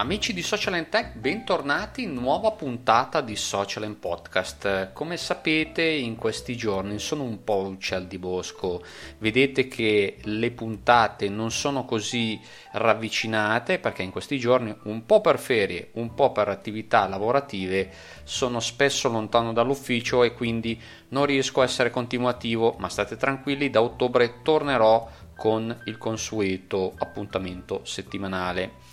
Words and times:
Amici 0.00 0.32
di 0.32 0.42
Social 0.42 0.74
and 0.74 0.90
Tech, 0.90 1.16
bentornati 1.16 2.04
in 2.04 2.14
nuova 2.14 2.52
puntata 2.52 3.20
di 3.20 3.34
Social 3.34 3.82
and 3.82 3.96
Podcast. 3.96 4.92
Come 4.92 5.16
sapete, 5.16 5.82
in 5.82 6.14
questi 6.14 6.56
giorni 6.56 7.00
sono 7.00 7.24
un 7.24 7.42
po' 7.42 7.66
uccello 7.66 8.06
di 8.06 8.16
bosco. 8.16 8.80
Vedete 9.18 9.66
che 9.66 10.18
le 10.22 10.52
puntate 10.52 11.28
non 11.28 11.50
sono 11.50 11.84
così 11.84 12.40
ravvicinate 12.74 13.80
perché 13.80 14.04
in 14.04 14.12
questi 14.12 14.38
giorni, 14.38 14.72
un 14.84 15.04
po' 15.04 15.20
per 15.20 15.40
ferie, 15.40 15.88
un 15.94 16.14
po' 16.14 16.30
per 16.30 16.46
attività 16.46 17.08
lavorative, 17.08 17.90
sono 18.22 18.60
spesso 18.60 19.08
lontano 19.08 19.52
dall'ufficio 19.52 20.22
e 20.22 20.32
quindi 20.32 20.80
non 21.08 21.26
riesco 21.26 21.60
a 21.60 21.64
essere 21.64 21.90
continuativo, 21.90 22.76
ma 22.78 22.88
state 22.88 23.16
tranquilli, 23.16 23.68
da 23.68 23.82
ottobre 23.82 24.42
tornerò 24.42 25.10
con 25.36 25.76
il 25.86 25.98
consueto 25.98 26.94
appuntamento 26.96 27.80
settimanale. 27.82 28.87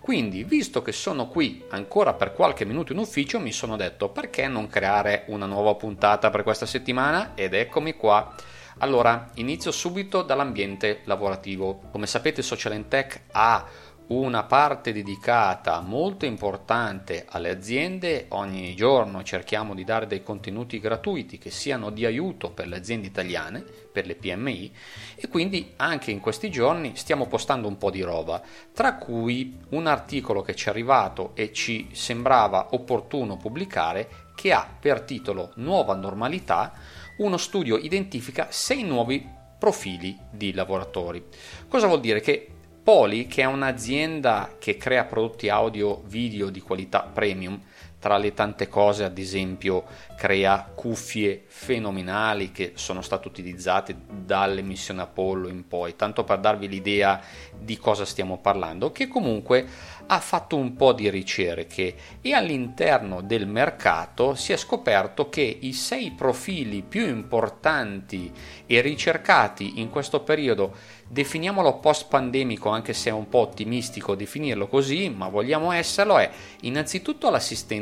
Quindi, 0.00 0.44
visto 0.44 0.80
che 0.80 0.92
sono 0.92 1.28
qui 1.28 1.64
ancora 1.70 2.14
per 2.14 2.32
qualche 2.32 2.64
minuto 2.64 2.92
in 2.92 2.98
ufficio, 2.98 3.38
mi 3.40 3.52
sono 3.52 3.76
detto 3.76 4.08
perché 4.08 4.48
non 4.48 4.68
creare 4.68 5.24
una 5.28 5.46
nuova 5.46 5.74
puntata 5.74 6.30
per 6.30 6.42
questa 6.42 6.66
settimana 6.66 7.32
ed 7.34 7.52
eccomi 7.52 7.94
qua. 7.94 8.34
Allora, 8.78 9.30
inizio 9.34 9.70
subito 9.70 10.22
dall'ambiente 10.22 11.00
lavorativo. 11.04 11.80
Come 11.90 12.06
sapete, 12.06 12.42
Social 12.42 12.86
Tech 12.88 13.22
ha 13.32 13.66
una 14.08 14.44
parte 14.44 14.92
dedicata 14.92 15.80
molto 15.80 16.24
importante 16.24 17.26
alle 17.28 17.50
aziende. 17.50 18.26
Ogni 18.30 18.74
giorno 18.74 19.22
cerchiamo 19.22 19.74
di 19.74 19.84
dare 19.84 20.06
dei 20.06 20.22
contenuti 20.22 20.80
gratuiti 20.80 21.36
che 21.36 21.50
siano 21.50 21.90
di 21.90 22.06
aiuto 22.06 22.50
per 22.50 22.68
le 22.68 22.76
aziende 22.76 23.06
italiane, 23.06 23.62
per 23.92 24.06
le 24.06 24.14
PMI 24.14 24.72
e 25.16 25.28
quindi 25.28 25.72
anche 25.76 26.10
in 26.10 26.20
questi 26.20 26.50
giorni 26.50 26.92
stiamo 26.96 27.26
postando 27.26 27.68
un 27.68 27.76
po' 27.76 27.90
di 27.90 28.00
roba, 28.00 28.40
tra 28.72 28.96
cui 28.96 29.58
un 29.70 29.86
articolo 29.86 30.40
che 30.40 30.54
ci 30.54 30.68
è 30.68 30.70
arrivato 30.70 31.32
e 31.34 31.52
ci 31.52 31.88
sembrava 31.92 32.68
opportuno 32.70 33.36
pubblicare 33.36 34.26
che 34.34 34.52
ha 34.52 34.66
per 34.78 35.02
titolo 35.02 35.52
Nuova 35.56 35.94
normalità, 35.94 36.72
uno 37.18 37.36
studio 37.36 37.76
identifica 37.76 38.46
sei 38.50 38.84
nuovi 38.84 39.36
profili 39.58 40.16
di 40.30 40.52
lavoratori. 40.54 41.26
Cosa 41.66 41.88
vuol 41.88 42.00
dire? 42.00 42.20
Che 42.20 42.52
Poli, 42.88 43.26
che 43.26 43.42
è 43.42 43.44
un'azienda 43.44 44.54
che 44.58 44.78
crea 44.78 45.04
prodotti 45.04 45.50
audio 45.50 46.00
video 46.06 46.48
di 46.48 46.62
qualità 46.62 47.02
premium, 47.02 47.60
tra 47.98 48.16
le 48.16 48.32
tante 48.32 48.68
cose, 48.68 49.04
ad 49.04 49.18
esempio, 49.18 49.84
crea 50.16 50.70
cuffie 50.74 51.44
fenomenali 51.46 52.52
che 52.52 52.72
sono 52.74 53.02
state 53.02 53.26
utilizzate 53.26 53.96
dalle 54.08 54.62
missioni 54.62 55.00
Apollo 55.00 55.48
in 55.48 55.66
poi, 55.66 55.96
tanto 55.96 56.24
per 56.24 56.38
darvi 56.38 56.68
l'idea 56.68 57.20
di 57.58 57.76
cosa 57.76 58.04
stiamo 58.04 58.38
parlando, 58.38 58.92
che 58.92 59.08
comunque 59.08 59.66
ha 60.10 60.20
fatto 60.20 60.56
un 60.56 60.74
po' 60.74 60.92
di 60.92 61.10
ricerche 61.10 61.94
e 62.22 62.32
all'interno 62.32 63.20
del 63.20 63.46
mercato 63.46 64.34
si 64.34 64.52
è 64.52 64.56
scoperto 64.56 65.28
che 65.28 65.58
i 65.60 65.72
sei 65.72 66.12
profili 66.12 66.82
più 66.82 67.06
importanti 67.06 68.32
e 68.64 68.80
ricercati 68.80 69.80
in 69.80 69.90
questo 69.90 70.20
periodo, 70.20 70.74
definiamolo 71.06 71.78
post 71.78 72.06
pandemico 72.08 72.70
anche 72.70 72.92
se 72.92 73.10
è 73.10 73.12
un 73.12 73.28
po' 73.28 73.38
ottimistico 73.38 74.14
definirlo 74.14 74.66
così, 74.66 75.10
ma 75.10 75.28
vogliamo 75.28 75.72
esserlo, 75.72 76.18
è 76.18 76.30
innanzitutto 76.62 77.28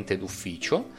l'assistente 0.06 0.16
d'ufficio, 0.16 0.90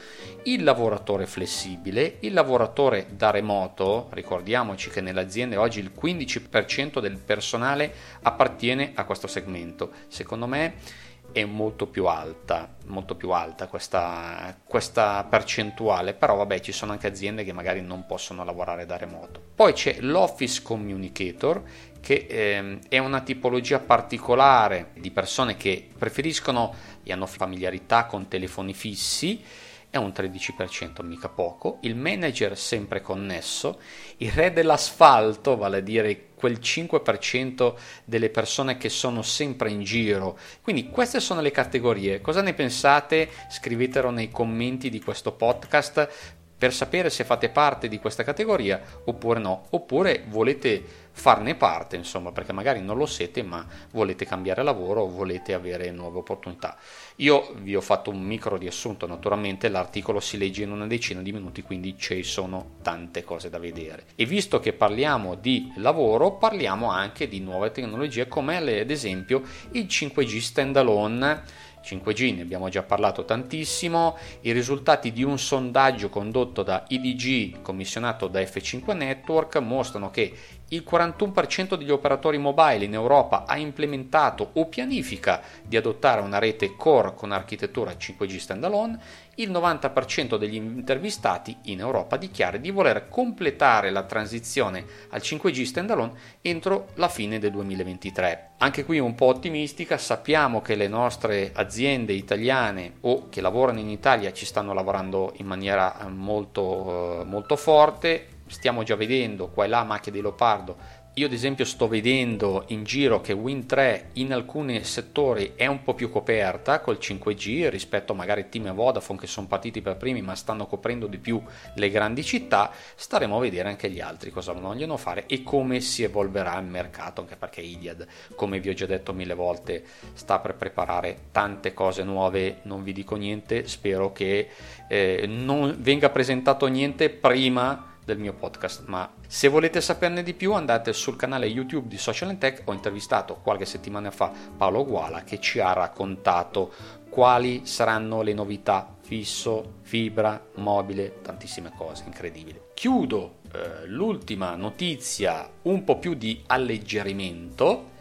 il 0.43 0.63
lavoratore 0.63 1.25
flessibile, 1.25 2.17
il 2.19 2.33
lavoratore 2.33 3.07
da 3.11 3.31
remoto, 3.31 4.09
ricordiamoci 4.11 4.89
che 4.89 5.01
nelle 5.01 5.21
aziende 5.21 5.55
oggi 5.55 5.79
il 5.79 5.91
15% 5.97 6.99
del 6.99 7.17
personale 7.17 7.93
appartiene 8.21 8.91
a 8.93 9.05
questo 9.05 9.27
segmento, 9.27 9.91
secondo 10.07 10.45
me 10.45 11.05
è 11.31 11.43
molto 11.43 11.87
più 11.87 12.05
alta, 12.05 12.75
molto 12.85 13.15
più 13.15 13.31
alta 13.31 13.67
questa, 13.67 14.57
questa, 14.63 15.25
percentuale, 15.29 16.13
però 16.13 16.35
vabbè 16.35 16.59
ci 16.61 16.71
sono 16.71 16.93
anche 16.93 17.07
aziende 17.07 17.43
che 17.43 17.51
magari 17.51 17.81
non 17.81 18.05
possono 18.05 18.43
lavorare 18.43 18.85
da 18.85 18.97
remoto. 18.97 19.41
Poi 19.53 19.73
c'è 19.73 19.97
l'Office 19.99 20.61
Communicator 20.61 21.61
che 22.07 22.25
eh, 22.29 22.79
è 22.87 22.99
una 22.99 23.19
tipologia 23.19 23.79
particolare 23.79 24.91
di 24.93 25.11
persone 25.11 25.57
che 25.57 25.89
preferiscono 25.97 26.73
e 27.03 27.11
hanno 27.11 27.25
familiarità 27.25 28.05
con 28.05 28.29
telefoni 28.29 28.73
fissi 28.73 29.43
è 29.89 29.97
un 29.97 30.11
13%, 30.15 31.03
mica 31.03 31.29
poco, 31.29 31.79
il 31.81 31.95
manager 31.95 32.57
sempre 32.57 33.01
connesso, 33.01 33.79
il 34.17 34.31
re 34.31 34.51
dell'asfalto, 34.51 35.55
vale 35.55 35.77
a 35.77 35.81
dire 35.81 36.27
quel 36.35 36.59
5% 36.61 37.73
delle 38.03 38.29
persone 38.29 38.77
che 38.77 38.89
sono 38.89 39.21
sempre 39.21 39.71
in 39.71 39.83
giro. 39.83 40.37
Quindi 40.61 40.89
queste 40.89 41.19
sono 41.19 41.41
le 41.41 41.51
categorie. 41.51 42.21
Cosa 42.21 42.41
ne 42.41 42.53
pensate? 42.53 43.29
Scrivetelo 43.49 44.11
nei 44.11 44.29
commenti 44.29 44.89
di 44.89 45.01
questo 45.01 45.31
podcast 45.31 46.35
per 46.57 46.73
sapere 46.73 47.09
se 47.09 47.23
fate 47.23 47.49
parte 47.49 47.87
di 47.87 47.99
questa 47.99 48.23
categoria 48.23 48.81
oppure 49.05 49.39
no, 49.39 49.67
oppure 49.69 50.23
volete 50.27 51.05
farne 51.17 51.55
parte, 51.55 51.95
insomma, 51.95 52.31
perché 52.31 52.53
magari 52.53 52.79
non 52.79 52.95
lo 52.95 53.07
siete, 53.07 53.41
ma 53.41 53.65
volete 53.91 54.25
cambiare 54.25 54.61
lavoro 54.61 55.01
o 55.01 55.09
volete 55.09 55.53
avere 55.53 55.89
nuove 55.89 56.19
opportunità. 56.19 56.77
Io 57.17 57.53
vi 57.57 57.75
ho 57.75 57.81
fatto 57.81 58.11
un 58.11 58.21
micro 58.21 58.55
riassunto, 58.55 59.07
naturalmente 59.07 59.67
l'articolo 59.69 60.19
si 60.19 60.37
legge 60.37 60.61
in 60.61 60.71
una 60.71 60.85
decina 60.85 61.21
di 61.21 61.31
minuti, 61.31 61.63
quindi 61.63 61.97
ci 61.97 62.21
sono 62.21 62.75
tante 62.83 63.23
cose 63.23 63.49
da 63.49 63.57
vedere. 63.57 64.05
E 64.15 64.25
visto 64.25 64.59
che 64.59 64.73
parliamo 64.73 65.33
di 65.33 65.71
lavoro, 65.77 66.33
parliamo 66.33 66.91
anche 66.91 67.27
di 67.27 67.39
nuove 67.39 67.71
tecnologie 67.71 68.27
come 68.27 68.57
ad 68.57 68.91
esempio 68.91 69.41
il 69.71 69.85
5G 69.85 70.39
standalone 70.39 71.65
5G 71.87 72.35
ne 72.35 72.41
abbiamo 72.41 72.67
già 72.67 72.83
parlato 72.83 73.23
tantissimo, 73.23 74.17
i 74.41 74.51
risultati 74.51 75.13
di 75.13 75.23
un 75.23 75.39
sondaggio 75.39 76.09
condotto 76.09 76.63
da 76.63 76.83
IDG 76.89 77.61
commissionato 77.61 78.27
da 78.27 78.41
F5 78.41 78.95
Network 78.95 79.57
mostrano 79.57 80.09
che 80.09 80.33
il 80.69 80.83
41% 80.89 81.75
degli 81.75 81.91
operatori 81.91 82.37
mobile 82.37 82.83
in 82.83 82.93
Europa 82.93 83.45
ha 83.45 83.57
implementato 83.57 84.49
o 84.53 84.67
pianifica 84.67 85.41
di 85.63 85.77
adottare 85.77 86.21
una 86.21 86.39
rete 86.39 86.75
core 86.75 87.13
con 87.15 87.31
architettura 87.31 87.91
5G 87.91 88.37
standalone, 88.37 88.99
il 89.35 89.51
90% 89.51 90.35
degli 90.37 90.55
intervistati 90.55 91.55
in 91.65 91.79
Europa 91.79 92.17
dichiara 92.17 92.57
di 92.57 92.71
voler 92.71 93.07
completare 93.07 93.91
la 93.91 94.03
transizione 94.03 94.83
al 95.09 95.21
5G 95.21 95.63
standalone 95.63 96.13
entro 96.41 96.87
la 96.95 97.07
fine 97.07 97.39
del 97.39 97.51
2023. 97.51 98.49
Anche 98.57 98.83
qui 98.83 98.97
un 98.97 99.13
po' 99.13 99.27
ottimistica, 99.27 99.97
sappiamo 99.97 100.61
che 100.61 100.75
le 100.75 100.87
nostre 100.87 101.51
aziende 101.53 102.13
italiane 102.13 102.93
o 103.01 103.29
che 103.29 103.39
lavorano 103.39 103.79
in 103.79 103.89
Italia 103.89 104.33
ci 104.33 104.45
stanno 104.45 104.73
lavorando 104.73 105.33
in 105.37 105.45
maniera 105.45 106.07
molto, 106.09 107.23
molto 107.25 107.55
forte, 107.55 108.36
stiamo 108.47 108.83
già 108.83 108.95
vedendo 108.95 109.49
qua 109.49 109.65
e 109.65 109.67
là 109.67 109.83
macchie 109.83 110.11
di 110.11 110.21
leopardo. 110.21 111.05
Io 111.17 111.25
ad 111.25 111.33
esempio 111.33 111.65
sto 111.65 111.87
vedendo 111.87 112.65
in 112.67 112.83
giro 112.83 113.21
che 113.21 113.33
Win3 113.33 114.09
in 114.13 114.31
alcuni 114.31 114.83
settori 114.83 115.53
è 115.55 115.65
un 115.65 115.81
po' 115.81 115.95
più 115.95 116.11
coperta 116.11 116.79
col 116.79 116.99
5G 117.01 117.69
rispetto 117.69 118.13
magari 118.13 118.49
Team 118.49 118.67
e 118.67 118.71
Vodafone 118.71 119.17
che 119.17 119.25
sono 119.25 119.47
partiti 119.47 119.81
per 119.81 119.97
primi 119.97 120.21
ma 120.21 120.35
stanno 120.35 120.67
coprendo 120.67 121.07
di 121.07 121.17
più 121.17 121.41
le 121.73 121.89
grandi 121.89 122.23
città. 122.23 122.69
Staremo 122.93 123.35
a 123.35 123.39
vedere 123.39 123.67
anche 123.67 123.89
gli 123.89 123.99
altri 123.99 124.29
cosa 124.29 124.51
vogliono 124.51 124.95
fare 124.95 125.25
e 125.25 125.41
come 125.41 125.79
si 125.79 126.03
evolverà 126.03 126.55
il 126.59 126.67
mercato, 126.67 127.21
anche 127.21 127.35
perché 127.35 127.61
Iliad, 127.61 128.05
come 128.35 128.59
vi 128.59 128.69
ho 128.69 128.73
già 128.73 128.85
detto 128.85 129.11
mille 129.11 129.33
volte, 129.33 129.83
sta 130.13 130.37
per 130.37 130.53
preparare 130.53 131.29
tante 131.31 131.73
cose 131.73 132.03
nuove, 132.03 132.59
non 132.63 132.83
vi 132.83 132.93
dico 132.93 133.15
niente, 133.15 133.67
spero 133.67 134.11
che 134.11 134.49
eh, 134.87 135.25
non 135.27 135.77
venga 135.79 136.11
presentato 136.11 136.67
niente 136.67 137.09
prima 137.09 137.95
del 138.07 138.19
mio 138.19 138.31
podcast, 138.31 138.85
ma 138.85 139.11
se 139.27 139.49
volete 139.49 139.81
saperne 139.81 140.23
di 140.23 140.33
più 140.33 140.53
andate 140.53 140.93
sul 140.93 141.17
canale 141.17 141.45
YouTube 141.45 141.89
di 141.89 141.97
Social 141.97 142.37
Tech, 142.37 142.61
ho 142.63 142.71
intervistato 142.71 143.41
qualche 143.43 143.65
settimana 143.65 144.11
fa 144.11 144.31
Paolo 144.55 144.85
Guala 144.85 145.23
che 145.25 145.41
ci 145.41 145.59
ha 145.59 145.73
raccontato 145.73 146.71
quali 147.09 147.65
saranno 147.65 148.21
le 148.21 148.33
novità 148.33 148.95
fisso, 149.01 149.79
fibra, 149.81 150.41
mobile, 150.55 151.19
tantissime 151.21 151.73
cose 151.75 152.03
incredibili. 152.05 152.61
Chiudo 152.73 153.39
eh, 153.51 153.85
l'ultima 153.87 154.55
notizia 154.55 155.49
un 155.63 155.83
po' 155.83 155.99
più 155.99 156.13
di 156.13 156.43
alleggerimento 156.47 157.95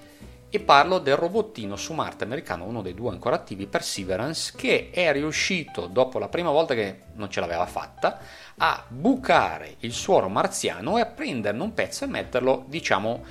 e 0.48 0.60
parlo 0.60 0.98
del 0.98 1.16
robottino 1.16 1.76
su 1.76 1.92
Marte 1.92 2.24
americano, 2.24 2.64
uno 2.64 2.82
dei 2.82 2.94
due 2.94 3.10
ancora 3.10 3.36
attivi, 3.36 3.66
Perseverance, 3.66 4.52
che 4.56 4.90
è 4.92 5.12
riuscito, 5.12 5.86
dopo 5.86 6.18
la 6.18 6.28
prima 6.28 6.50
volta 6.50 6.74
che 6.74 7.00
non 7.14 7.30
ce 7.30 7.40
l'aveva 7.40 7.66
fatta, 7.66 8.18
a 8.56 8.84
bucare 8.88 9.76
il 9.80 9.92
suolo 9.92 10.28
marziano 10.28 10.98
e 10.98 11.00
a 11.02 11.06
prenderne 11.06 11.62
un 11.62 11.74
pezzo 11.74 12.04
e 12.04 12.08
metterlo, 12.08 12.64
diciamo, 12.68 13.24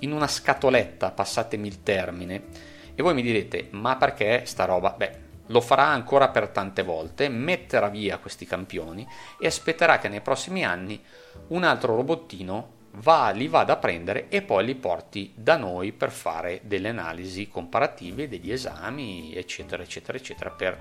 in 0.00 0.12
una 0.12 0.26
scatoletta, 0.26 1.10
passatemi 1.10 1.68
il 1.68 1.82
termine. 1.82 2.42
E 2.94 3.02
voi 3.02 3.14
mi 3.14 3.22
direte, 3.22 3.68
ma 3.70 3.96
perché 3.96 4.42
sta 4.46 4.64
roba? 4.64 4.94
Beh, 4.96 5.30
lo 5.46 5.60
farà 5.60 5.86
ancora 5.86 6.28
per 6.28 6.48
tante 6.48 6.82
volte, 6.82 7.28
metterà 7.28 7.88
via 7.88 8.18
questi 8.18 8.46
campioni 8.46 9.06
e 9.38 9.46
aspetterà 9.46 9.98
che 9.98 10.08
nei 10.08 10.20
prossimi 10.20 10.64
anni 10.64 11.00
un 11.48 11.64
altro 11.64 11.94
robottino 11.94 12.80
va, 12.96 13.30
li 13.30 13.48
vada 13.48 13.74
a 13.74 13.76
prendere 13.76 14.28
e 14.28 14.42
poi 14.42 14.64
li 14.64 14.74
porti 14.74 15.32
da 15.34 15.56
noi 15.56 15.92
per 15.92 16.10
fare 16.10 16.60
delle 16.64 16.88
analisi 16.88 17.48
comparative, 17.48 18.28
degli 18.28 18.52
esami, 18.52 19.34
eccetera, 19.34 19.82
eccetera, 19.82 20.18
eccetera, 20.18 20.50
per 20.50 20.78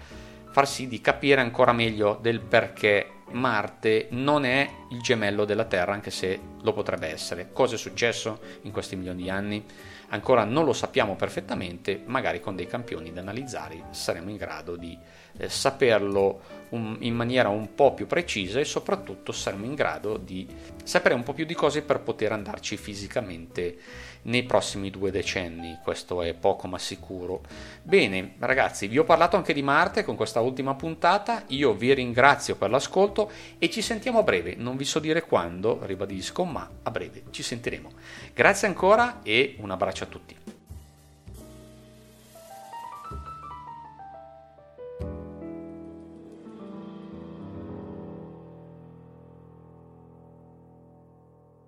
far 0.52 0.68
sì 0.68 0.88
di 0.88 1.00
capire 1.00 1.42
ancora 1.42 1.72
meglio 1.72 2.18
del 2.22 2.42
perché 2.42 3.20
Marte 3.33 4.07
non 4.12 4.45
è 4.45 4.69
il 4.89 5.01
gemello 5.01 5.45
della 5.45 5.66
Terra, 5.66 5.94
anche 5.94 6.12
se 6.12 6.39
lo 6.62 6.74
potrebbe 6.74 7.07
essere. 7.07 7.50
Cosa 7.51 7.75
è 7.75 7.78
successo 7.78 8.39
in 8.62 8.72
questi 8.72 8.95
milioni 8.95 9.24
di 9.24 9.30
anni? 9.30 9.66
Ancora 10.13 10.44
non 10.44 10.66
lo 10.66 10.74
sappiamo 10.74 11.16
perfettamente, 11.16 12.01
magari 12.06 12.42
con 12.42 12.56
dei 12.56 12.68
campioni 12.68 13.13
da 13.13 13.22
analizzare 13.22 13.86
saremo 13.92 14.30
in 14.30 14.36
grado 14.36 14.75
di 14.75 14.98
eh, 15.38 15.48
saperlo 15.48 16.42
un, 16.72 16.98
in 17.00 17.16
maniera 17.16 17.48
un 17.48 17.74
po' 17.74 17.94
più 17.94 18.07
precisa 18.07 18.60
e 18.60 18.66
soprattutto 18.66 19.31
saremo 19.31 19.63
in 19.63 19.74
grado 19.74 20.18
di 20.18 20.45
sapere 20.84 21.16
un 21.16 21.24
po' 21.24 21.31
più 21.31 21.45
di 21.45 21.54
cose 21.54 21.81
per 21.81 22.01
poter 22.01 22.34
andarci 22.34 22.75
fisicamente 22.75 23.77
nei 24.24 24.44
prossimi 24.44 24.89
due 24.92 25.12
decenni, 25.12 25.80
questo 25.81 26.22
è 26.22 26.34
poco 26.34 26.68
ma 26.68 26.77
sicuro. 26.77 27.42
Bene 27.81 28.36
ragazzi, 28.39 28.88
vi 28.88 29.00
ho 29.00 29.04
parlato 29.04 29.38
anche 29.38 29.54
di 29.54 29.63
Marte 29.63 30.04
con 30.04 30.16
questa 30.16 30.42
ultima 30.42 30.75
puntata, 30.75 31.44
io 31.48 31.74
vi 31.74 31.94
ringrazio 31.94 32.56
per 32.56 32.69
l'ascolto 32.69 33.20
e 33.57 33.69
ci 33.69 33.81
sentiamo 33.81 34.19
a 34.19 34.23
breve, 34.23 34.56
non 34.56 34.77
vi 34.77 34.85
so 34.85 35.00
dire 35.00 35.21
quando, 35.23 35.79
ribadisco, 35.83 36.44
ma 36.45 36.69
a 36.83 36.91
breve 36.91 37.23
ci 37.31 37.44
sentiremo. 37.44 37.91
Grazie 38.33 38.68
ancora 38.68 39.19
e 39.23 39.56
un 39.59 39.71
abbraccio 39.71 40.06
a 40.06 40.07
tutti. 40.07 40.61